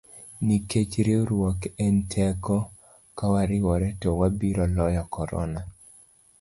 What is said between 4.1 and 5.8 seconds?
wabiro loyo korona.